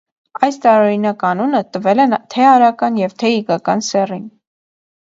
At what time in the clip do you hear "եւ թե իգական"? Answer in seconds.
3.05-3.89